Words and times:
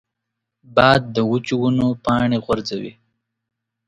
باد 0.75 1.01
د 1.15 1.17
وچو 1.29 1.55
ونو 1.61 1.87
پاڼې 2.03 2.37
غورځوي 2.45 2.93